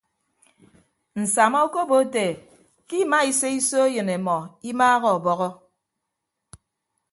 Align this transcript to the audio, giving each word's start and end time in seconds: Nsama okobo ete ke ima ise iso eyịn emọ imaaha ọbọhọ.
Nsama 1.21 1.57
okobo 1.67 1.93
ete 2.05 2.27
ke 2.87 2.95
ima 3.03 3.19
ise 3.31 3.47
iso 3.59 3.77
eyịn 3.87 4.09
emọ 4.17 4.37
imaaha 4.69 5.07
ọbọhọ. 5.17 5.49